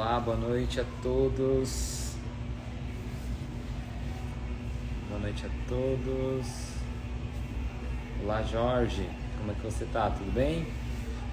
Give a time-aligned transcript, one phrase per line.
[0.00, 2.14] Olá, boa noite a todos.
[5.08, 6.46] Boa noite a todos.
[8.22, 9.10] Olá, Jorge.
[9.38, 10.08] Como é que você tá?
[10.08, 10.68] Tudo bem?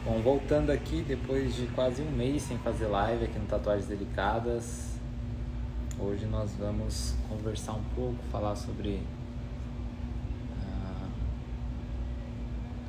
[0.03, 4.97] Bom, voltando aqui depois de quase um mês sem fazer live aqui no Tatuagens Delicadas.
[5.99, 8.99] Hoje nós vamos conversar um pouco, falar sobre
[10.63, 11.07] ah,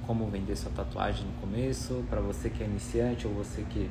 [0.06, 3.90] como vender sua tatuagem no começo, para você que é iniciante ou você que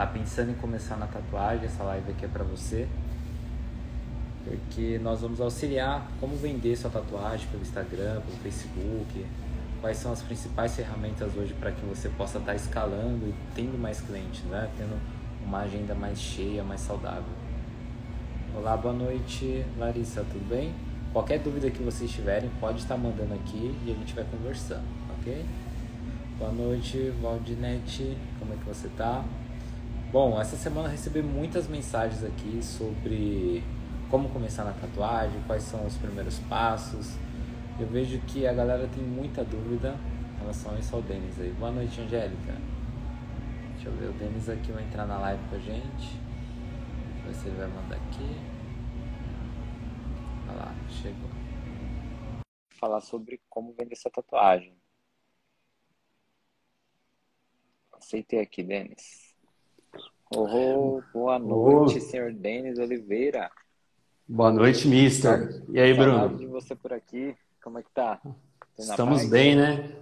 [0.00, 2.88] tá pensando em começar na tatuagem, essa live aqui é para você.
[4.44, 9.26] Porque nós vamos auxiliar como vender sua tatuagem pelo Instagram, pelo Facebook,
[9.82, 13.78] quais são as principais ferramentas hoje para que você possa estar tá escalando e tendo
[13.78, 14.70] mais clientes, né?
[14.78, 14.98] Tendo
[15.44, 17.34] uma agenda mais cheia, mais saudável.
[18.56, 20.74] Olá, boa noite, Larissa, tudo bem?
[21.12, 24.84] Qualquer dúvida que vocês tiverem, pode estar mandando aqui e a gente vai conversando,
[25.18, 25.44] ok?
[26.38, 29.22] Boa noite, Valdinete, como é que você tá?
[30.12, 33.62] Bom, essa semana eu recebi muitas mensagens aqui sobre
[34.10, 37.14] como começar na tatuagem, quais são os primeiros passos.
[37.78, 39.94] Eu vejo que a galera tem muita dúvida
[40.34, 41.52] em relação a isso ao Denis aí.
[41.52, 42.56] Boa noite, Angélica.
[43.74, 46.18] Deixa eu ver, o Denis aqui vai entrar na live com a gente.
[47.14, 48.36] Deixa eu ver se ele vai mandar aqui.
[50.48, 51.30] Olha lá, chegou.
[52.70, 54.74] Falar sobre como vender essa tatuagem.
[57.92, 59.19] Aceitei aqui, Denis.
[60.32, 62.00] Oh, boa noite, oh.
[62.00, 63.50] senhor Denis Oliveira.
[64.28, 65.60] Boa noite, mister.
[65.68, 66.36] E aí, Bruno?
[66.36, 67.36] de você por aqui.
[67.60, 68.20] Como é que tá?
[68.78, 69.92] Estamos bem, né?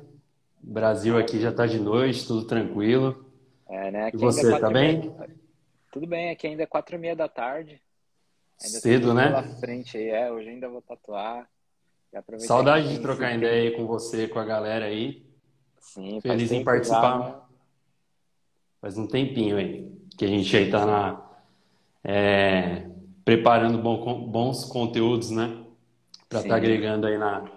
[0.63, 3.25] O Brasil aqui já tá de noite, tudo tranquilo.
[3.71, 4.07] É, né?
[4.09, 5.17] Aqui e você, é tá bem?
[5.91, 7.81] Tudo bem, aqui ainda é quatro e meia da tarde.
[8.63, 9.29] Ainda Cedo, né?
[9.29, 10.31] Pela frente aí, é.
[10.31, 11.49] Hoje ainda vou tatuar.
[12.41, 15.27] Saudade de trocar ideia aí com você, com a galera aí.
[15.79, 17.19] Sim, Feliz em participar.
[17.19, 17.35] Já, né?
[18.83, 21.31] Faz um tempinho aí que a gente aí está na,
[22.03, 22.91] é,
[23.25, 25.65] preparando bom, bons conteúdos, né?
[26.29, 27.49] Para estar tá agregando aí na,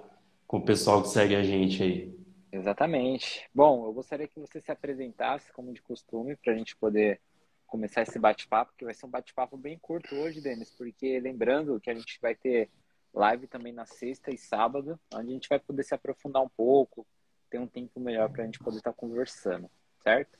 [0.45, 2.15] com o pessoal que segue a gente aí.
[2.51, 3.49] Exatamente.
[3.53, 7.19] Bom, eu gostaria que você se apresentasse, como de costume, para a gente poder
[7.65, 11.89] começar esse bate-papo, que vai ser um bate-papo bem curto hoje, Denis, porque lembrando que
[11.89, 12.69] a gente vai ter
[13.11, 17.07] live também na sexta e sábado, onde a gente vai poder se aprofundar um pouco,
[17.49, 19.69] ter um tempo melhor para a gente poder estar tá conversando,
[20.03, 20.37] certo?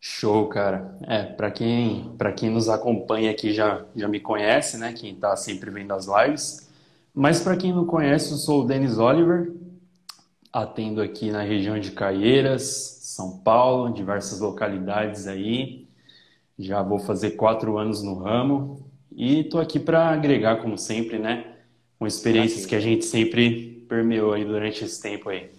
[0.00, 0.96] Show, cara.
[1.06, 4.92] É, para quem, para quem nos acompanha aqui já, já me conhece, né?
[4.92, 6.70] Quem está sempre vendo as lives.
[7.14, 9.52] Mas para quem não conhece, eu sou o Denis Oliver,
[10.52, 12.62] atendo aqui na região de Caieiras,
[13.02, 15.88] São Paulo, diversas localidades aí.
[16.58, 21.56] Já vou fazer quatro anos no ramo e estou aqui para agregar, como sempre, né?
[21.98, 25.50] Com experiências que a gente sempre permeou aí durante esse tempo aí.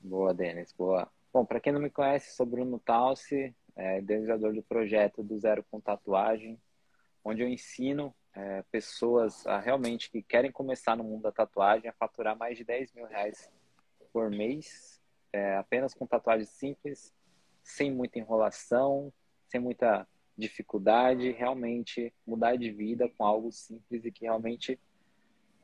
[0.00, 1.08] Boa, Denis, boa.
[1.32, 5.64] Bom, para quem não me conhece, sou Bruno Talsi, é, idealizador do projeto do Zero
[5.70, 6.60] com Tatuagem,
[7.24, 11.92] onde eu ensino é, pessoas a realmente que querem começar no mundo da tatuagem a
[11.92, 13.50] faturar mais de 10 mil reais
[14.12, 15.00] por mês,
[15.32, 17.12] é, apenas com tatuagens simples,
[17.62, 19.12] sem muita enrolação,
[19.48, 20.06] sem muita
[20.36, 24.78] dificuldade, realmente mudar de vida com algo simples e que realmente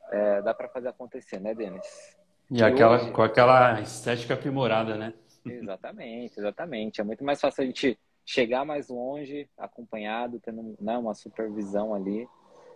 [0.09, 2.17] é, dá para fazer acontecer, né, Denis?
[2.49, 3.11] E, e aquela, hoje...
[3.11, 5.13] com aquela estética aprimorada, né?
[5.45, 7.01] Exatamente, exatamente.
[7.01, 12.27] É muito mais fácil a gente chegar mais longe, acompanhado, tendo né, uma supervisão ali,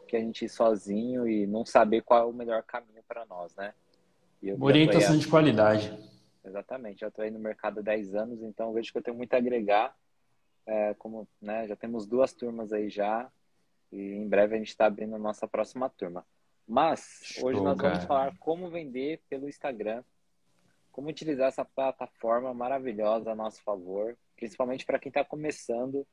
[0.08, 3.56] que a gente ir sozinho e não saber qual é o melhor caminho para nós,
[3.56, 3.74] né?
[4.60, 5.98] Orientação de qualidade.
[6.44, 7.00] Exatamente.
[7.00, 9.38] Já estou aí no mercado há 10 anos, então vejo que eu tenho muito a
[9.38, 9.96] agregar.
[10.68, 13.32] É, como né, já temos duas turmas aí já,
[13.92, 16.26] e em breve a gente está abrindo a nossa próxima turma.
[16.68, 20.04] Mas Show, hoje nós vamos falar como vender pelo Instagram
[20.96, 26.08] como utilizar essa plataforma maravilhosa a nosso favor, principalmente para quem está começando,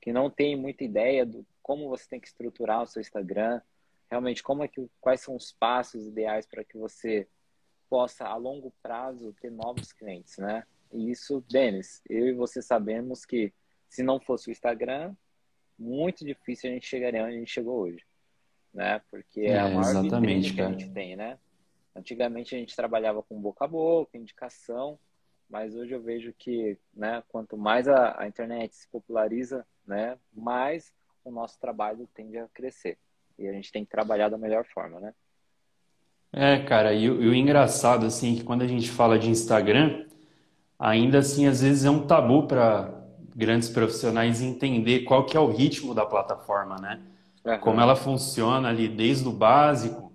[0.00, 3.60] que não tem muita ideia do como você tem que estruturar o seu Instagram,
[4.10, 7.28] realmente como é que quais são os passos ideais para que você
[7.88, 10.64] possa a longo prazo ter novos clientes, né?
[10.92, 13.52] E isso, Denis, eu e você sabemos que
[13.88, 15.14] se não fosse o Instagram,
[15.78, 18.04] muito difícil a gente chegaria onde a gente chegou hoje,
[18.72, 19.00] né?
[19.12, 21.38] Porque é, é a maior vitrine que a gente tem, né?
[21.96, 24.98] Antigamente a gente trabalhava com boca a boca, indicação,
[25.48, 30.92] mas hoje eu vejo que, né, quanto mais a, a internet se populariza, né, mais
[31.24, 32.98] o nosso trabalho tende a crescer.
[33.38, 35.14] E a gente tem que trabalhar da melhor forma, né?
[36.32, 40.06] É, cara, e, e o engraçado, assim, é que quando a gente fala de Instagram,
[40.78, 42.92] ainda assim, às vezes é um tabu para
[43.34, 47.00] grandes profissionais entender qual que é o ritmo da plataforma, né?
[47.44, 47.58] Uhum.
[47.58, 50.12] Como ela funciona ali desde o básico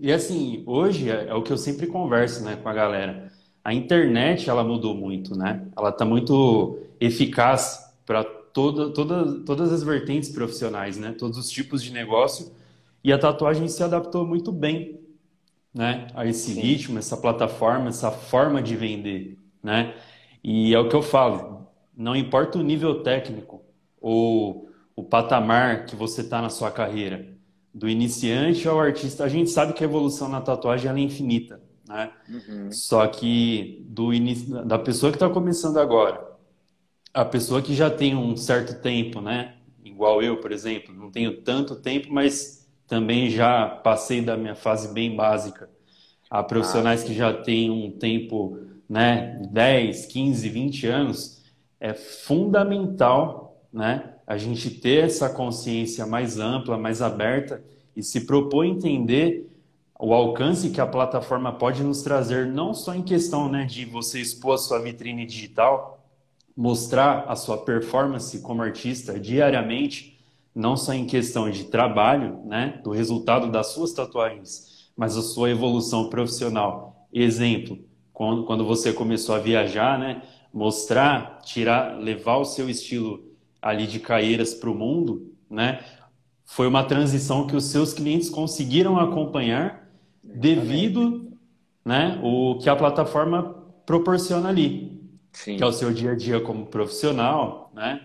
[0.00, 3.30] e assim, hoje é, é, o que eu sempre converso né, com a galera.
[3.62, 5.66] A internet ela mudou muito, né?
[5.76, 11.12] Ela está muito eficaz para toda, toda, todas as vertentes profissionais, né?
[11.12, 12.50] Todos os tipos de negócio.
[13.04, 14.98] E a tatuagem se adaptou muito bem,
[15.74, 16.06] né?
[16.14, 16.60] A esse Sim.
[16.60, 19.94] ritmo, essa plataforma, essa forma de vender, né?
[20.42, 23.62] E é o que eu falo, não importa o nível técnico
[24.00, 27.28] ou o patamar que você está na sua carreira,
[27.72, 32.12] do iniciante ao artista, a gente sabe que a evolução na tatuagem é infinita, né?
[32.28, 32.72] Uhum.
[32.72, 34.10] Só que do
[34.64, 36.28] da pessoa que está começando agora,
[37.14, 39.56] a pessoa que já tem um certo tempo, né?
[39.84, 44.92] Igual eu, por exemplo, não tenho tanto tempo, mas também já passei da minha fase
[44.92, 45.70] bem básica.
[46.28, 48.58] Há profissionais ah, que já têm um tempo,
[48.88, 51.42] né, 10, 15, 20 anos,
[51.78, 57.64] é fundamental, né, a gente ter essa consciência mais ampla, mais aberta
[57.96, 59.50] e se propor entender
[59.98, 64.20] o alcance que a plataforma pode nos trazer, não só em questão né, de você
[64.20, 66.06] expor a sua vitrine digital,
[66.56, 70.16] mostrar a sua performance como artista diariamente,
[70.54, 75.50] não só em questão de trabalho, né, do resultado das suas tatuagens, mas a sua
[75.50, 77.08] evolução profissional.
[77.12, 77.80] Exemplo,
[78.12, 80.22] quando, quando você começou a viajar, né,
[80.54, 83.28] mostrar, tirar, levar o seu estilo
[83.60, 85.80] ali de Caeiras para o mundo, né,
[86.44, 89.88] foi uma transição que os seus clientes conseguiram acompanhar
[90.22, 91.32] devido,
[91.84, 93.42] né, o que a plataforma
[93.86, 95.00] proporciona ali.
[95.32, 95.56] Sim.
[95.56, 98.04] que é o seu dia a dia como profissional, né?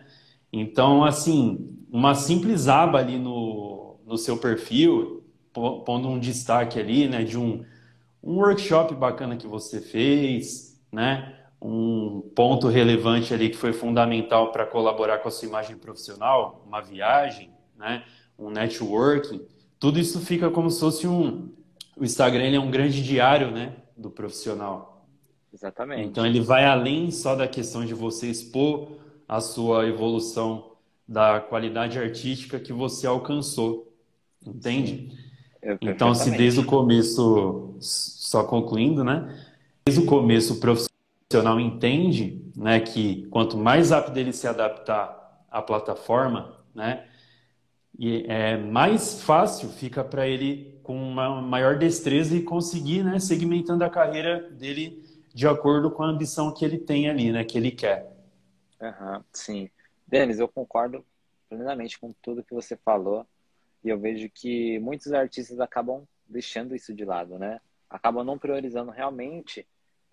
[0.51, 7.23] Então, assim, uma simples aba ali no, no seu perfil, pondo um destaque ali, né,
[7.23, 7.63] de um,
[8.23, 11.33] um workshop bacana que você fez, né?
[11.65, 16.81] Um ponto relevante ali que foi fundamental para colaborar com a sua imagem profissional, uma
[16.81, 18.03] viagem, né?
[18.37, 19.41] Um networking,
[19.79, 21.49] tudo isso fica como se fosse um
[21.95, 25.07] o Instagram ele é um grande diário, né, do profissional.
[25.53, 26.09] Exatamente.
[26.09, 28.97] Então ele vai além só da questão de você expor
[29.27, 30.71] a sua evolução
[31.07, 33.93] da qualidade artística que você alcançou.
[34.45, 35.17] Entende?
[35.81, 39.43] então, se desde o começo, só concluindo, né?
[39.85, 40.94] Desde o começo o profissional
[41.59, 47.07] entende né, que quanto mais rápido ele se adaptar à plataforma, né?
[47.97, 53.83] E é mais fácil fica para ele com uma maior destreza e conseguir, né, segmentando
[53.83, 55.01] a carreira dele
[55.33, 57.43] de acordo com a ambição que ele tem ali, né?
[57.43, 58.09] Que ele quer.
[58.81, 59.69] Uhum, sim.
[60.07, 61.05] Denis, eu concordo
[61.49, 63.25] plenamente com tudo que você falou.
[63.83, 67.59] E eu vejo que muitos artistas acabam deixando isso de lado, né?
[67.89, 69.65] Acabam não priorizando realmente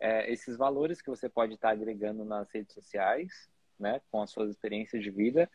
[0.02, 4.00] é, esses valores que você pode estar agregando nas redes sociais, né?
[4.10, 5.48] Com as suas experiências de vida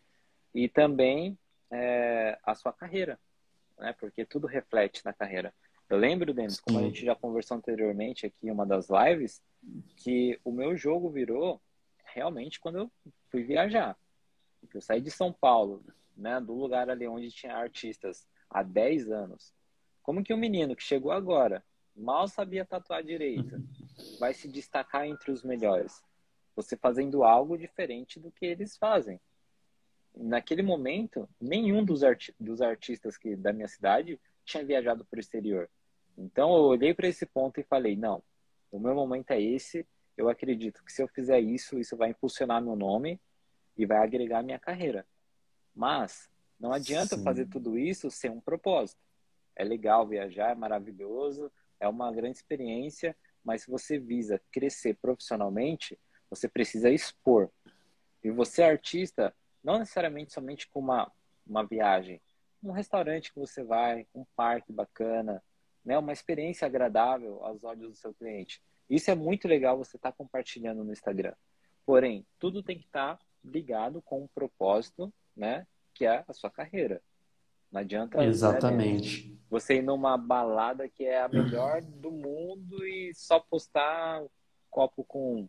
[0.55, 1.37] e também
[1.69, 3.19] é, a sua carreira,
[3.77, 3.93] né?
[3.99, 5.53] Porque tudo reflete na carreira.
[5.89, 9.41] Eu lembro, Denis, como a gente já conversou anteriormente aqui em uma das lives,
[9.97, 11.61] que o meu jogo virou
[12.05, 12.91] realmente quando eu
[13.29, 13.97] fui viajar.
[14.73, 15.83] Eu saí de São Paulo,
[16.15, 19.53] né, do lugar ali onde tinha artistas há 10 anos.
[20.01, 21.63] Como que um menino que chegou agora,
[21.95, 23.61] mal sabia tatuar direito,
[24.19, 26.03] vai se destacar entre os melhores?
[26.55, 29.19] Você fazendo algo diferente do que eles fazem.
[30.15, 35.19] Naquele momento, nenhum dos, arti dos artistas que, da minha cidade tinha viajado para o
[35.19, 35.69] exterior.
[36.17, 38.23] Então eu olhei para esse ponto e falei: não,
[38.71, 39.85] o meu momento é esse.
[40.15, 43.21] Eu acredito que se eu fizer isso, isso vai impulsionar meu nome
[43.77, 45.05] e vai agregar minha carreira.
[45.75, 46.27] Mas
[46.59, 47.23] não adianta Sim.
[47.23, 48.99] fazer tudo isso sem um propósito.
[49.55, 53.15] É legal viajar, é maravilhoso, é uma grande experiência,
[53.47, 55.97] mas se você visa crescer profissionalmente,
[56.29, 57.49] você precisa expor.
[58.21, 61.09] E você, artista, não necessariamente somente com uma,
[61.45, 62.21] uma viagem,
[62.61, 65.41] um restaurante que você vai, um parque bacana,
[65.85, 68.61] né, uma experiência agradável aos olhos do seu cliente.
[68.89, 71.33] Isso é muito legal você estar tá compartilhando no Instagram.
[71.85, 76.51] Porém, tudo tem que estar tá ligado com um propósito, né, que é a sua
[76.51, 77.01] carreira.
[77.77, 79.29] Não adianta Exatamente.
[79.29, 84.27] Né, você ir numa balada que é a melhor do mundo e só postar um
[84.69, 85.47] copo com,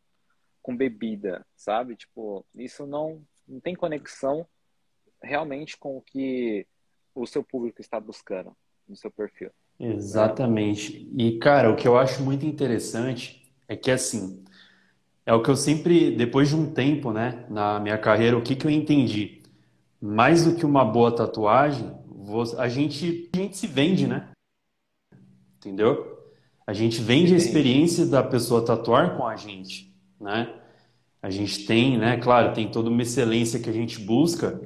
[0.63, 1.97] com bebida, sabe?
[1.97, 4.47] Tipo, isso não, não tem conexão
[5.23, 6.67] realmente com o que
[7.15, 8.57] o seu público está buscando
[8.89, 9.51] no seu perfil.
[9.81, 11.11] Exatamente.
[11.17, 14.45] E, cara, o que eu acho muito interessante é que, assim,
[15.27, 18.55] é o que eu sempre, depois de um tempo, né, na minha carreira, o que,
[18.55, 19.43] que eu entendi?
[20.01, 21.99] Mais do que uma boa tatuagem,
[22.59, 24.29] a gente, a gente se vende, né?
[25.57, 26.19] Entendeu?
[26.67, 30.55] A gente vende a experiência da pessoa tatuar com a gente, né?
[31.23, 34.61] A gente tem, né, claro, tem toda uma excelência que a gente busca,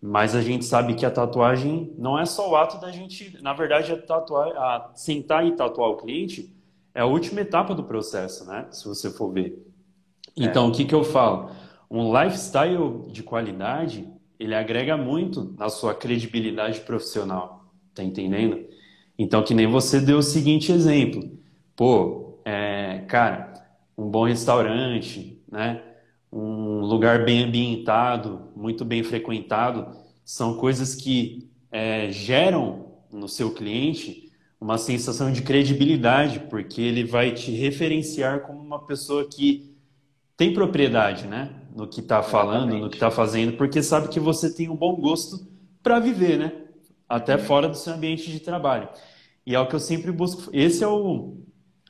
[0.00, 3.52] mas a gente sabe que a tatuagem não é só o ato da gente, na
[3.52, 6.54] verdade, a tatuar, a sentar e tatuar o cliente
[6.94, 8.66] é a última etapa do processo, né?
[8.70, 9.64] Se você for ver.
[10.36, 10.68] Então, é.
[10.68, 11.50] o que que eu falo?
[11.90, 14.08] Um lifestyle de qualidade,
[14.38, 18.64] ele agrega muito na sua credibilidade profissional, tá entendendo?
[19.18, 21.28] Então, que nem você deu o seguinte exemplo.
[21.74, 23.52] Pô, é, cara,
[23.96, 25.82] um bom restaurante, né?
[26.32, 34.30] Um lugar bem ambientado, muito bem frequentado, são coisas que é, geram no seu cliente
[34.60, 39.74] uma sensação de credibilidade, porque ele vai te referenciar como uma pessoa que
[40.36, 41.50] tem propriedade, né?
[41.78, 44.96] No que está falando, no que está fazendo, porque sabe que você tem um bom
[44.96, 45.46] gosto
[45.80, 46.52] para viver, né?
[47.08, 47.44] Até uhum.
[47.44, 48.88] fora do seu ambiente de trabalho.
[49.46, 50.50] E é o que eu sempre busco.
[50.52, 51.36] Esse é o,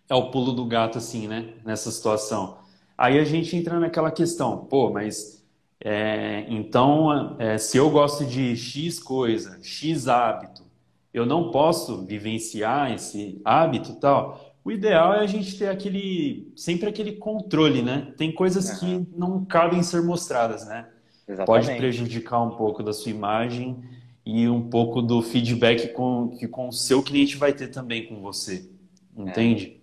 [0.07, 1.55] é o pulo do gato, assim, né?
[1.65, 2.59] Nessa situação.
[2.99, 5.43] Aí a gente entra naquela questão, pô, mas
[5.83, 10.65] é, então, é, se eu gosto de X coisa, X hábito,
[11.15, 14.48] eu não posso vivenciar esse hábito tal.
[14.69, 18.13] O ideal é a gente ter aquele sempre aquele controle, né?
[18.19, 19.07] Tem coisas uhum.
[19.07, 20.93] que não cabem ser mostradas, né?
[21.27, 21.67] Exatamente.
[21.67, 23.83] Pode prejudicar um pouco da sua imagem
[24.27, 28.21] e um pouco do feedback com, que com o seu cliente vai ter também com
[28.21, 28.71] você.
[29.17, 29.81] Entende?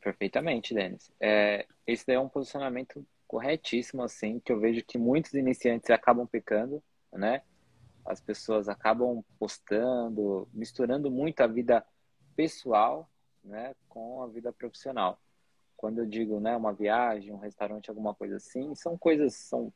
[0.00, 1.08] É, perfeitamente, Denis.
[1.20, 6.26] É, esse daí é um posicionamento corretíssimo, assim, que eu vejo que muitos iniciantes acabam
[6.26, 7.42] pecando, né?
[8.04, 11.84] as pessoas acabam postando, misturando muito a vida
[12.34, 13.08] pessoal,
[13.46, 15.18] né, com a vida profissional.
[15.76, 19.72] Quando eu digo, né, uma viagem, um restaurante, alguma coisa assim, são coisas, são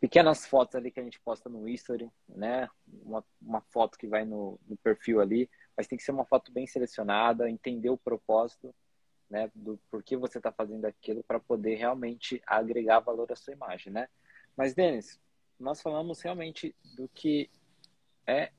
[0.00, 2.68] pequenas fotos ali que a gente posta no history, né,
[3.02, 6.52] uma, uma foto que vai no, no perfil ali, mas tem que ser uma foto
[6.52, 8.74] bem selecionada, entender o propósito,
[9.28, 13.92] né, do porquê você está fazendo aquilo para poder realmente agregar valor à sua imagem,
[13.92, 14.08] né?
[14.56, 15.20] Mas, Denis,
[15.58, 17.48] nós falamos realmente do que
[18.26, 18.50] é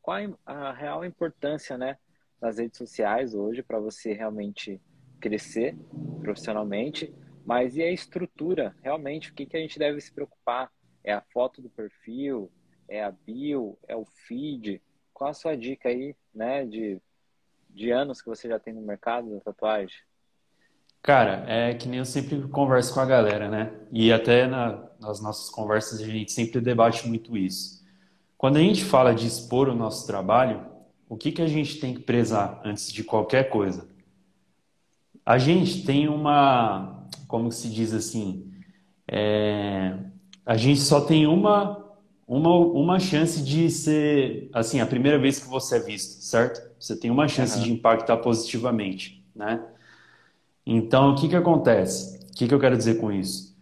[0.00, 1.98] qual a real importância, né,
[2.40, 4.80] das redes sociais hoje para você realmente
[5.20, 5.76] crescer
[6.20, 7.14] profissionalmente,
[7.44, 10.70] mas e a estrutura, realmente, o que, que a gente deve se preocupar?
[11.04, 12.50] É a foto do perfil,
[12.88, 14.82] é a bio, é o feed?
[15.14, 17.00] Qual a sua dica aí, né, de,
[17.70, 19.96] de anos que você já tem no mercado da tatuagem?
[21.00, 23.72] Cara, é que nem eu sempre converso com a galera, né?
[23.92, 27.86] E até na, nas nossas conversas a gente sempre debate muito isso.
[28.36, 30.66] Quando a gente fala de expor o nosso trabalho,
[31.08, 33.88] o que, que a gente tem que prezar antes de qualquer coisa?
[35.24, 38.50] A gente tem uma, como se diz assim,
[39.08, 39.96] é,
[40.44, 41.94] a gente só tem uma,
[42.26, 46.60] uma, uma chance de ser, assim, a primeira vez que você é visto, certo?
[46.78, 47.64] Você tem uma chance uhum.
[47.64, 49.64] de impactar positivamente, né?
[50.64, 52.20] Então, o que, que acontece?
[52.30, 53.56] O que, que eu quero dizer com isso?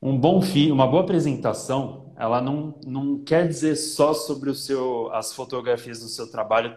[0.00, 5.10] Um bom fi, uma boa apresentação ela não, não quer dizer só sobre o seu,
[5.12, 6.76] as fotografias do seu trabalho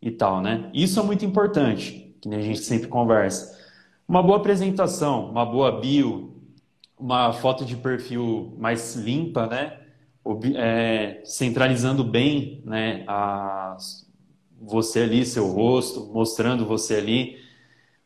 [0.00, 0.70] e tal, né?
[0.72, 3.58] Isso é muito importante, que a gente sempre conversa.
[4.06, 6.34] Uma boa apresentação, uma boa bio,
[6.98, 9.78] uma foto de perfil mais limpa, né?
[10.56, 13.04] É, centralizando bem, né?
[13.06, 13.76] A,
[14.60, 17.38] você ali, seu rosto, mostrando você ali.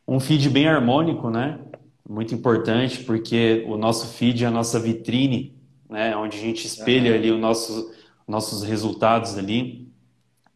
[0.06, 1.58] Um feed bem harmônico, né?
[2.08, 5.52] Muito importante, porque o nosso feed é a nossa vitrine
[5.92, 6.16] né?
[6.16, 7.92] Onde a gente espelha ali o nosso,
[8.26, 9.91] nossos resultados ali.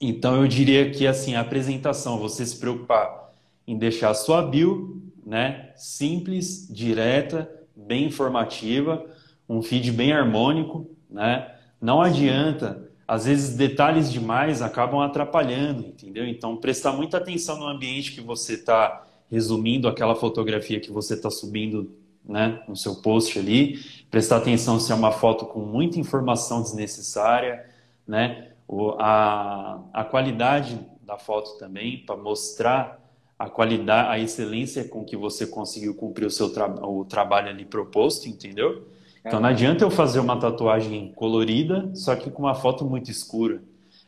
[0.00, 3.34] Então eu diria que assim a apresentação, você se preocupar
[3.66, 5.72] em deixar a sua bio, né?
[5.76, 9.04] Simples, direta, bem informativa,
[9.48, 11.52] um feed bem harmônico, né?
[11.80, 16.26] Não adianta, às vezes detalhes demais acabam atrapalhando, entendeu?
[16.26, 21.30] Então prestar muita atenção no ambiente que você está resumindo aquela fotografia que você está
[21.30, 21.90] subindo
[22.24, 23.78] né, no seu post ali,
[24.10, 27.64] prestar atenção se é uma foto com muita informação desnecessária,
[28.06, 33.00] né, o, a, a qualidade da foto também, para mostrar
[33.38, 37.64] a qualidade, a excelência com que você conseguiu cumprir o seu tra o trabalho ali
[37.64, 38.88] proposto, entendeu?
[39.24, 43.60] Então não adianta eu fazer uma tatuagem colorida, só que com uma foto muito escura.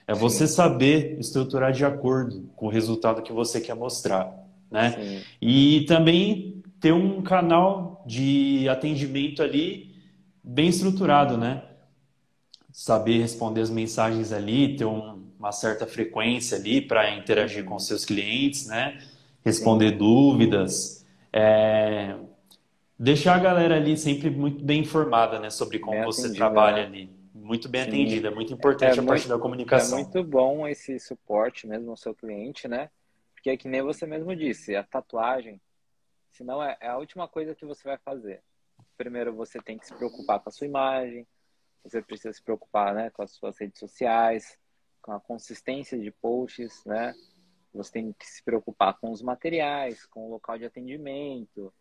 [0.07, 0.21] É Sim.
[0.21, 4.33] você saber estruturar de acordo com o resultado que você quer mostrar,
[4.71, 4.93] né?
[4.93, 5.21] Sim.
[5.43, 9.95] E também ter um canal de atendimento ali
[10.43, 11.63] bem estruturado, né?
[12.79, 18.05] Saber responder as mensagens ali, ter um, uma certa frequência ali para interagir com seus
[18.05, 18.99] clientes, né?
[19.45, 19.99] Responder Sim.
[19.99, 22.15] dúvidas, é...
[22.97, 25.51] deixar a galera ali sempre muito bem informada, né?
[25.51, 26.85] Sobre como bem você atendida, trabalha né?
[26.85, 27.11] ali.
[27.35, 27.89] Muito bem Sim.
[27.89, 29.99] atendida, muito importante é, a parte da comunicação.
[29.99, 32.91] É muito bom esse suporte mesmo ao seu cliente, né?
[33.35, 35.61] Porque é que nem você mesmo disse, a tatuagem
[36.31, 38.41] Senão é, é a última coisa que você vai fazer.
[38.97, 41.27] Primeiro você tem que se preocupar com a sua imagem,
[41.83, 44.59] você precisa se preocupar né, com as suas redes sociais,
[45.01, 47.15] com a consistência de posts, né?
[47.73, 51.73] Você tem que se preocupar com os materiais, com o local de atendimento,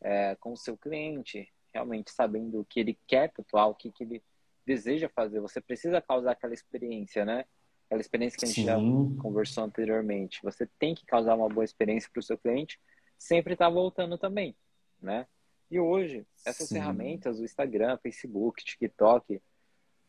[0.00, 4.04] é, com o seu cliente, realmente sabendo o que ele quer tatuar, o que, que
[4.04, 4.22] ele
[4.64, 5.40] deseja fazer.
[5.40, 7.44] Você precisa causar aquela experiência, né?
[7.86, 8.66] Aquela experiência que a gente Sim.
[8.66, 8.76] já
[9.20, 10.40] conversou anteriormente.
[10.42, 12.80] Você tem que causar uma boa experiência para o seu cliente,
[13.18, 14.56] sempre estar tá voltando também,
[15.00, 15.26] né?
[15.72, 16.74] E hoje, essas Sim.
[16.74, 19.40] ferramentas, o Instagram, Facebook, TikTok,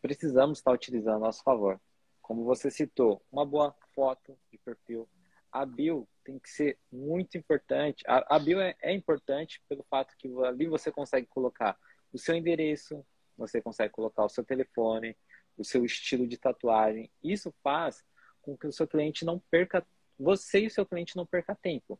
[0.01, 1.79] precisamos estar utilizando a nosso favor.
[2.21, 5.07] Como você citou, uma boa foto de perfil.
[5.49, 8.03] A bio tem que ser muito importante.
[8.05, 11.79] A, a bio é, é importante pelo fato que ali você consegue colocar
[12.11, 13.01] o seu endereço,
[13.37, 15.15] você consegue colocar o seu telefone,
[15.57, 17.09] o seu estilo de tatuagem.
[17.23, 18.03] Isso faz
[18.41, 19.81] com que o seu cliente não perca,
[20.19, 21.97] você e o seu cliente não perca tempo.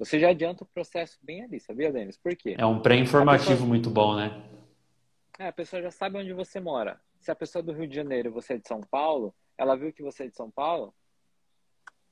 [0.00, 2.16] Você já adianta o processo bem ali, sabia, Denis?
[2.16, 2.56] Por quê?
[2.58, 3.68] É um pré-informativo pessoa...
[3.68, 4.48] muito bom, né?
[5.38, 6.98] É, a pessoa já sabe onde você mora.
[7.20, 9.76] Se a pessoa é do Rio de Janeiro e você é de São Paulo, ela
[9.76, 10.94] viu que você é de São Paulo,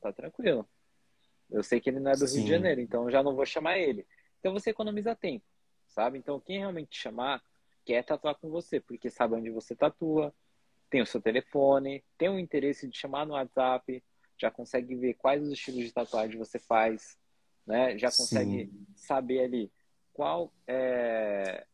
[0.03, 0.69] tá tranquilo.
[1.51, 2.37] Eu sei que ele não é do Sim.
[2.37, 4.07] Rio de Janeiro, então eu já não vou chamar ele.
[4.39, 5.47] Então você economiza tempo,
[5.87, 6.19] sabe?
[6.19, 7.43] Então quem realmente chamar
[7.87, 10.35] quer tatuar com você, porque sabe onde você tatua,
[10.91, 14.05] tem o seu telefone, tem o interesse de chamar no WhatsApp,
[14.37, 17.18] já consegue ver quais os estilos de tatuagem você faz,
[17.69, 17.97] né?
[17.99, 18.87] Já consegue Sim.
[18.97, 19.71] saber ali
[20.13, 21.65] qual é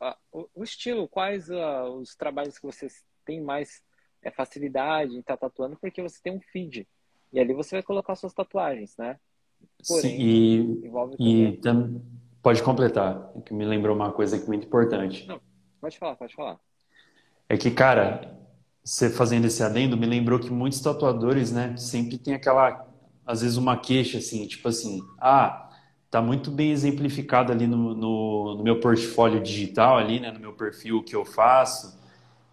[0.00, 2.86] a, o, o, estilo, quais uh, os trabalhos que você
[3.24, 3.82] tem mais
[4.22, 6.86] é, facilidade em estar tá tatuando, porque você tem um feed.
[7.32, 9.18] E ali você vai colocar suas tatuagens, né?
[9.88, 12.00] Porém, Sim, e, envolve e tam,
[12.40, 15.26] pode completar, que me lembrou uma coisa aqui muito importante.
[15.26, 15.40] Não,
[15.80, 16.60] pode falar, pode falar.
[17.48, 18.38] É que, cara,
[18.84, 22.86] você fazendo esse adendo, me lembrou que muitos tatuadores, né, sempre tem aquela
[23.26, 25.70] às vezes uma queixa assim, tipo assim, ah,
[26.10, 30.52] tá muito bem exemplificado ali no, no, no, meu portfólio digital ali, né, no meu
[30.52, 31.98] perfil que eu faço,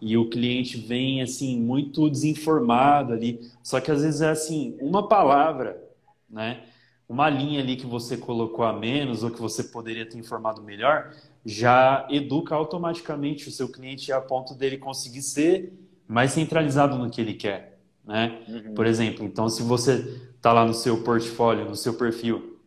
[0.00, 5.06] e o cliente vem assim muito desinformado ali, só que às vezes é assim, uma
[5.06, 5.80] palavra,
[6.28, 6.64] né,
[7.08, 11.14] uma linha ali que você colocou a menos ou que você poderia ter informado melhor,
[11.44, 15.72] já educa automaticamente o seu cliente a ponto dele conseguir ser
[16.08, 17.71] mais centralizado no que ele quer,
[18.04, 18.44] né?
[18.48, 18.74] Uhum.
[18.74, 22.58] Por exemplo, então se você está lá no seu portfólio, no seu perfil.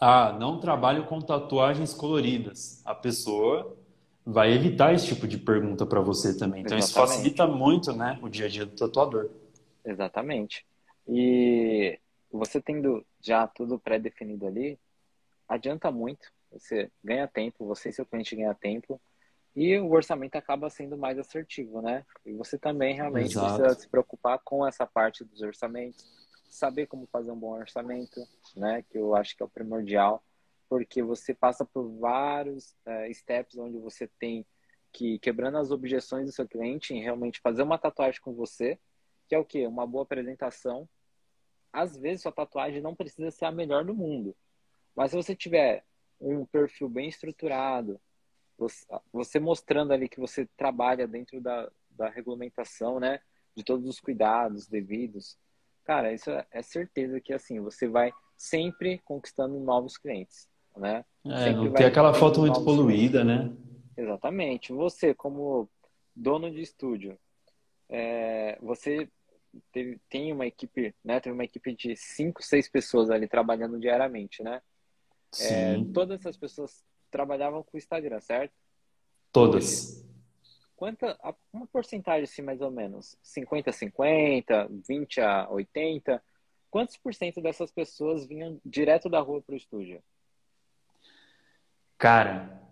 [0.00, 2.80] Ah, não trabalho com tatuagens coloridas.
[2.84, 3.76] A pessoa
[4.24, 6.62] vai evitar esse tipo de pergunta para você também.
[6.62, 7.08] Então Exatamente.
[7.08, 9.30] isso facilita muito, né, o dia a dia do tatuador.
[9.84, 10.64] Exatamente.
[11.08, 11.98] E
[12.30, 14.78] você tendo já tudo pré-definido ali,
[15.48, 16.30] adianta muito.
[16.52, 19.00] Você ganha tempo, você e seu cliente ganha tempo
[19.58, 22.06] e o orçamento acaba sendo mais assertivo, né?
[22.24, 23.56] E você também realmente Exato.
[23.56, 26.06] precisa se preocupar com essa parte dos orçamentos,
[26.48, 28.20] saber como fazer um bom orçamento,
[28.56, 28.84] né?
[28.88, 30.22] Que eu acho que é o primordial,
[30.68, 34.46] porque você passa por vários é, steps onde você tem
[34.92, 38.78] que quebrando as objeções do seu cliente em realmente fazer uma tatuagem com você,
[39.26, 40.88] que é o que uma boa apresentação.
[41.72, 44.36] Às vezes sua tatuagem não precisa ser a melhor do mundo,
[44.94, 45.84] mas se você tiver
[46.20, 48.00] um perfil bem estruturado,
[48.58, 53.20] você, você mostrando ali que você trabalha dentro da, da regulamentação, né?
[53.54, 55.36] De todos os cuidados devidos,
[55.84, 61.04] cara, isso é certeza que assim, você vai sempre conquistando novos clientes, né?
[61.24, 63.50] É, não ter aquela foto muito poluída, clientes.
[63.50, 63.56] né?
[63.96, 64.72] Exatamente.
[64.72, 65.68] Você, como
[66.14, 67.18] dono de estúdio,
[67.88, 69.08] é, você
[69.72, 71.18] teve, tem uma equipe, né?
[71.20, 74.62] Tem uma equipe de cinco, seis pessoas ali trabalhando diariamente, né?
[75.40, 78.52] É, todas essas pessoas trabalhavam com o Instagram, certo?
[79.32, 80.04] Todas.
[80.76, 81.18] Quanta
[81.52, 86.22] uma porcentagem assim mais ou menos 50 a 50 20 a 80
[86.70, 90.02] quantos por cento dessas pessoas vinham direto da rua para o estúdio?
[91.96, 92.62] Cara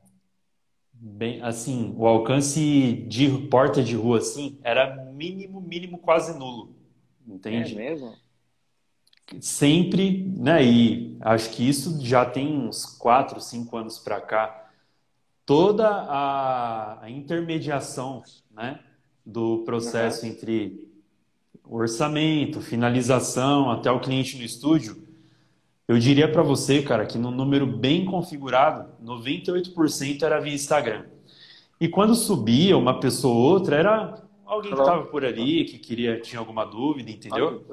[0.93, 6.75] bem assim o alcance de porta de rua assim era mínimo mínimo quase nulo.
[7.27, 7.75] Entende?
[7.75, 8.17] É mesmo
[9.41, 14.67] sempre né e acho que isso já tem uns quatro cinco anos para cá
[15.47, 18.81] toda a, a intermediação né,
[19.25, 20.33] do processo uhum.
[20.33, 20.89] entre
[21.65, 25.05] orçamento, finalização, até o cliente no estúdio,
[25.89, 31.07] eu diria para você, cara, que no número bem configurado, 98% era via Instagram.
[31.81, 36.21] E quando subia uma pessoa ou outra, era alguém que estava por ali, que queria,
[36.21, 37.65] tinha alguma dúvida, entendeu?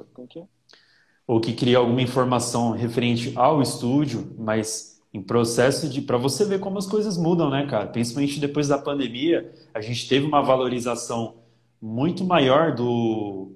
[1.26, 6.58] Ou que queria alguma informação referente ao estúdio, mas em processo de para você ver
[6.58, 7.86] como as coisas mudam, né, cara?
[7.86, 11.36] Principalmente depois da pandemia, a gente teve uma valorização
[11.80, 13.52] muito maior do,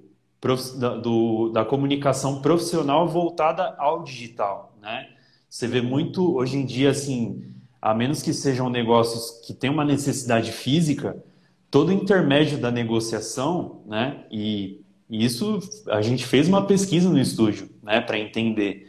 [0.77, 5.09] da, do, da comunicação profissional voltada ao digital, né?
[5.49, 7.43] Você vê muito hoje em dia assim,
[7.81, 11.21] a menos que sejam negócios que têm uma necessidade física,
[11.69, 14.25] todo intermédio da negociação, né?
[14.31, 14.78] E,
[15.09, 18.87] e isso a gente fez uma pesquisa no estúdio, né, para entender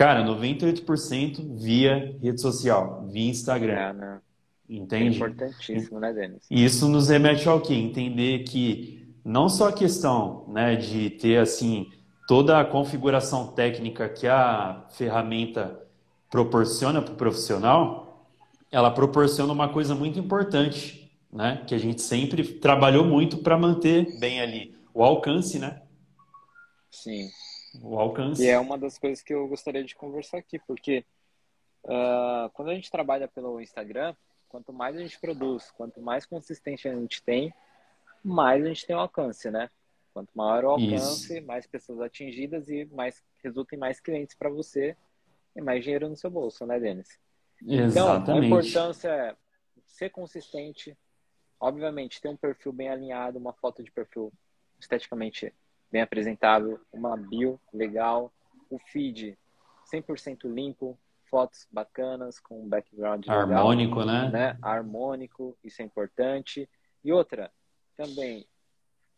[0.00, 3.74] Cara, 98% via rede social, via Instagram.
[3.74, 4.20] É, né?
[4.66, 5.22] Entende?
[5.22, 6.46] É importantíssimo, né, Denis?
[6.50, 7.74] E isso nos remete ao quê?
[7.74, 11.86] Entender que não só a questão né, de ter assim
[12.26, 15.78] toda a configuração técnica que a ferramenta
[16.30, 18.26] proporciona para o profissional,
[18.72, 21.62] ela proporciona uma coisa muito importante, né?
[21.66, 25.80] Que a gente sempre trabalhou muito para manter bem ali o alcance, né?
[26.90, 27.30] Sim.
[27.82, 28.44] O alcance.
[28.44, 31.06] E é uma das coisas que eu gostaria de conversar aqui, porque
[31.84, 34.14] uh, quando a gente trabalha pelo Instagram,
[34.46, 37.50] quanto mais a gente produz, quanto mais consistência a gente tem,
[38.22, 39.70] mais a gente tem alcance, né?
[40.12, 41.46] Quanto maior o alcance, Isso.
[41.46, 44.94] mais pessoas atingidas e mais resulta em mais clientes para você
[45.56, 47.18] e mais dinheiro no seu bolso, né, Denis?
[47.66, 48.22] Exatamente.
[48.22, 49.36] Então, a importância é
[49.86, 50.94] ser consistente,
[51.58, 54.30] obviamente ter um perfil bem alinhado, uma foto de perfil
[54.80, 55.54] esteticamente
[55.90, 58.32] bem apresentável, uma bio legal,
[58.70, 59.36] o feed
[59.92, 64.30] 100% limpo, fotos bacanas com um background harmônico, legal, né?
[64.30, 64.58] né?
[64.62, 66.68] Harmônico, isso é importante.
[67.04, 67.50] E outra,
[67.96, 68.46] também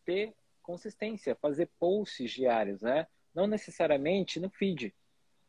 [0.04, 3.06] ter consistência, fazer posts diários, né?
[3.34, 4.94] Não necessariamente no feed.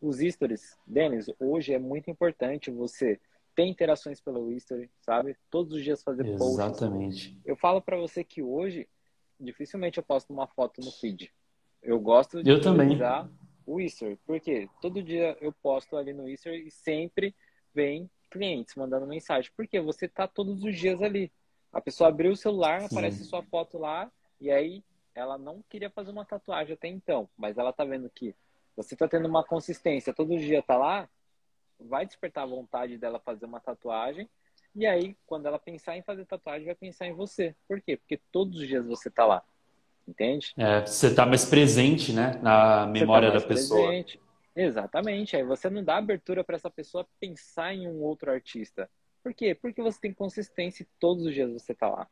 [0.02, 3.20] Os stories, Denis, hoje é muito importante você
[3.56, 5.38] ter interações pelo history, sabe?
[5.50, 6.60] Todos os dias fazer posts.
[6.60, 7.38] Exatamente.
[7.46, 8.88] Eu falo para você que hoje
[9.44, 11.32] dificilmente eu posto uma foto no feed.
[11.82, 13.40] Eu gosto de eu utilizar também.
[13.66, 17.36] o history, porque todo dia eu posto ali no history e sempre
[17.74, 21.32] vem clientes mandando mensagem, porque você tá todos os dias ali.
[21.72, 22.86] A pessoa abriu o celular, Sim.
[22.88, 24.84] aparece sua foto lá e aí
[25.16, 28.36] ela não queria fazer uma tatuagem até então, mas ela tá vendo que
[28.76, 31.08] você tá tendo uma consistência, todo dia tá lá,
[31.80, 34.30] vai despertar a vontade dela fazer uma tatuagem.
[34.76, 37.56] E aí, quando ela pensar em fazer tatuagem, vai pensar em você.
[37.68, 37.98] Por quê?
[37.98, 39.44] Porque todos os dias você tá lá.
[40.08, 40.54] Entende?
[40.58, 42.40] É, você tá mais presente, né?
[42.42, 43.88] Na memória tá da pessoa.
[43.88, 44.20] Presente.
[44.56, 45.36] Exatamente.
[45.36, 48.90] Aí você não dá abertura para essa pessoa pensar em um outro artista.
[49.24, 49.56] Por quê?
[49.56, 52.08] Porque você tem consistência e todos os dias você tá lá.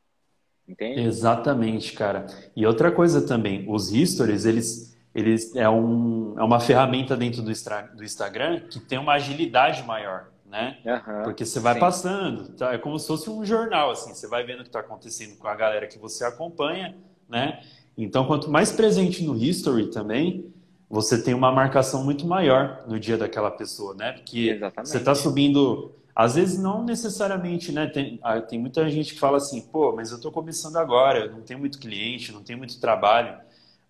[0.67, 1.01] Entende?
[1.01, 2.27] Exatamente, cara.
[2.55, 7.51] E outra coisa também, os stories, eles, eles é, um, é uma ferramenta dentro do,
[7.95, 10.77] do Instagram que tem uma agilidade maior, né?
[10.85, 11.79] Uhum, Porque você vai sim.
[11.79, 12.73] passando, tá?
[12.73, 15.47] é como se fosse um jornal, assim, você vai vendo o que está acontecendo com
[15.47, 16.93] a galera que você acompanha,
[17.27, 17.61] né?
[17.97, 20.53] Então, quanto mais presente no history também,
[20.89, 24.11] você tem uma marcação muito maior no dia daquela pessoa, né?
[24.11, 24.89] Porque Exatamente.
[24.89, 27.87] você está subindo às vezes não necessariamente, né?
[27.87, 31.41] Tem, ah, tem muita gente que fala assim, pô, mas eu estou começando agora, não
[31.41, 33.37] tenho muito cliente, não tenho muito trabalho.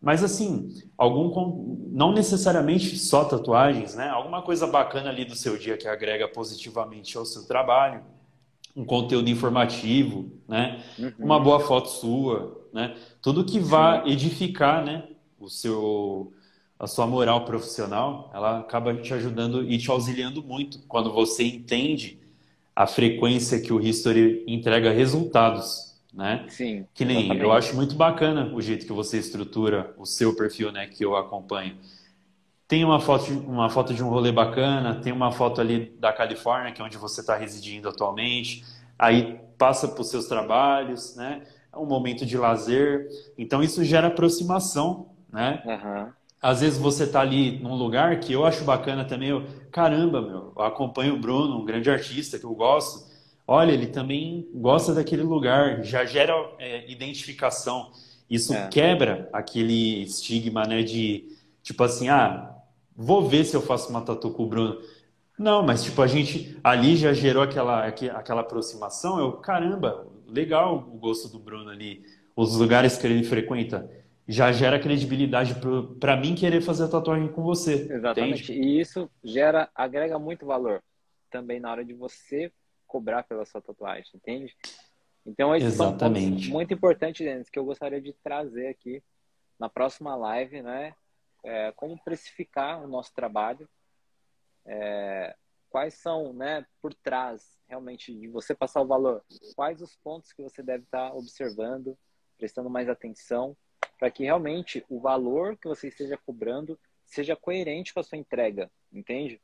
[0.01, 4.09] Mas assim, algum não necessariamente só tatuagens, né?
[4.09, 8.01] Alguma coisa bacana ali do seu dia que agrega positivamente ao seu trabalho,
[8.75, 10.81] um conteúdo informativo, né?
[10.97, 11.11] Uhum.
[11.19, 12.95] Uma boa foto sua, né?
[13.21, 15.07] Tudo que vá edificar, né?
[15.39, 16.33] O seu
[16.79, 22.19] a sua moral profissional, ela acaba te ajudando e te auxiliando muito quando você entende
[22.75, 26.45] a frequência que o History entrega resultados, né?
[26.50, 26.86] Sim.
[26.93, 27.43] Que nem exatamente.
[27.43, 31.15] eu acho muito bacana o jeito que você estrutura o seu perfil, né, que eu
[31.15, 31.78] acompanho.
[32.67, 36.71] Tem uma foto, uma foto de um rolê bacana, tem uma foto ali da Califórnia,
[36.71, 38.63] que é onde você está residindo atualmente.
[38.97, 41.41] Aí passa para os seus trabalhos, né?
[41.74, 43.08] É um momento de lazer.
[43.38, 45.62] Então isso gera aproximação, né?
[45.65, 50.21] Uhum às vezes você tá ali num lugar que eu acho bacana também, eu, caramba,
[50.21, 53.11] meu, eu acompanho o Bruno, um grande artista que eu gosto.
[53.47, 57.91] Olha, ele também gosta daquele lugar, já gera é, identificação.
[58.30, 58.67] Isso é.
[58.69, 62.56] quebra aquele estigma, né, de tipo assim, ah,
[62.95, 64.82] vou ver se eu faço uma tatu com o Bruno.
[65.38, 69.19] Não, mas tipo, a gente ali já gerou aquela, aquela aproximação.
[69.19, 73.89] Eu, caramba, legal o gosto do Bruno ali, os lugares que ele frequenta
[74.27, 75.56] já gera credibilidade
[75.99, 77.88] para mim querer fazer a tatuagem com você.
[77.91, 78.43] Exatamente.
[78.43, 78.67] Entende?
[78.67, 80.82] E isso gera, agrega muito valor
[81.30, 82.51] também na hora de você
[82.91, 84.54] cobrar pela sua tatuagem, entende?
[85.25, 86.43] Então, esses Exatamente.
[86.43, 89.01] são muito importantes, Denis, que eu gostaria de trazer aqui
[89.58, 90.93] na próxima live, né?
[91.41, 93.67] É, como precificar o nosso trabalho,
[94.65, 95.36] é,
[95.69, 99.23] quais são, né, por trás realmente de você passar o valor,
[99.56, 101.97] quais os pontos que você deve estar observando,
[102.38, 103.56] prestando mais atenção
[103.97, 108.69] para que realmente o valor que você esteja cobrando seja coerente com a sua entrega,
[108.91, 109.41] entende?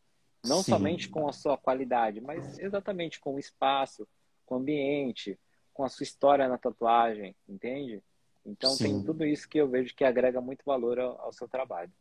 [0.47, 0.71] Não Sim.
[0.71, 4.07] somente com a sua qualidade, mas exatamente com o espaço,
[4.45, 5.37] com o ambiente,
[5.73, 8.01] com a sua história na tatuagem, entende?
[8.45, 8.83] Então Sim.
[8.83, 11.91] tem tudo isso que eu vejo que agrega muito valor ao, ao seu trabalho.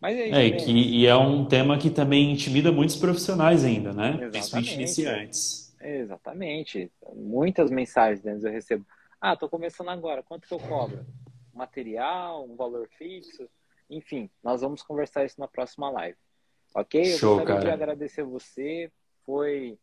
[0.00, 4.08] Mas é, é, que, e é um tema que também intimida muitos profissionais ainda, né?
[4.08, 4.30] Exatamente.
[4.30, 5.76] Principalmente iniciantes.
[5.80, 6.92] Exatamente.
[7.14, 8.84] Muitas mensagens eu recebo.
[9.20, 11.06] Ah, tô começando agora, quanto que eu cobro?
[11.52, 13.48] material, um valor fixo.
[13.88, 16.16] Enfim, nós vamos conversar isso na próxima live.
[16.74, 17.00] Ok?
[17.00, 17.76] Eu Show, gostaria cara.
[17.76, 18.90] de agradecer você.
[19.24, 19.78] Foi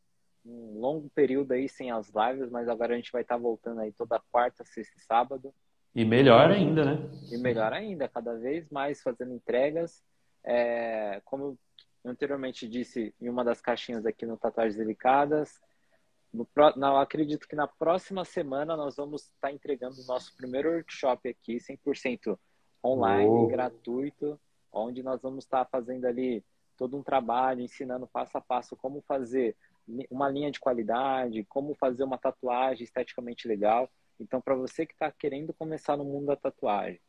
[0.46, 3.82] um longo período aí sem as lives, mas agora a gente vai estar tá voltando
[3.82, 5.54] aí toda quarta, sexta e sábado.
[5.94, 7.10] E melhor ainda, né?
[7.32, 10.04] E melhor ainda, cada vez mais fazendo entregas.
[10.44, 11.58] É, como eu
[12.06, 15.60] anteriormente disse em uma das caixinhas aqui no Tatuagens Delicadas,
[16.32, 16.48] no,
[16.78, 21.28] não, acredito que na próxima semana nós vamos estar tá entregando o nosso primeiro workshop
[21.28, 22.38] aqui, 100%
[22.84, 23.48] online, oh.
[23.48, 24.40] gratuito,
[24.72, 26.44] onde nós vamos estar tá fazendo ali
[26.80, 29.56] todo um trabalho, ensinando passo a passo como fazer
[30.10, 33.90] uma linha de qualidade, como fazer uma tatuagem esteticamente legal.
[34.18, 37.00] Então, para você que está querendo começar no mundo da tatuagem,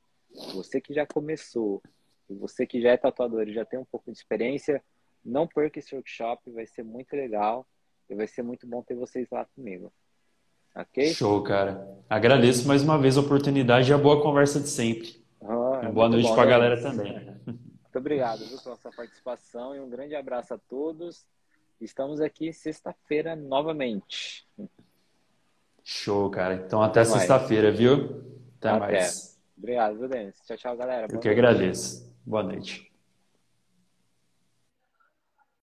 [0.55, 1.81] você que já começou,
[2.29, 4.83] você que já é tatuador e já tem um pouco de experiência,
[5.25, 7.65] não perca esse workshop, vai ser muito legal
[8.09, 9.93] e vai ser muito bom ter vocês lá comigo.
[10.75, 11.15] Ok?
[11.15, 11.97] Show, cara.
[12.09, 15.25] Agradeço mais uma vez a oportunidade e a boa conversa de sempre.
[15.43, 17.30] Ah, boa noite para a galera também.
[17.90, 21.26] Muito obrigado viu, pela sua participação e um grande abraço a todos.
[21.81, 24.46] Estamos aqui sexta-feira novamente.
[25.83, 26.55] Show, cara.
[26.55, 28.22] Então até, até sexta-feira, viu?
[28.59, 29.40] Até, até, mais.
[29.59, 30.40] Obrigado, viu, Denis?
[30.46, 31.07] Tchau, tchau, galera.
[31.07, 31.40] Eu Boa que noite.
[31.40, 32.14] agradeço.
[32.24, 32.89] Boa noite.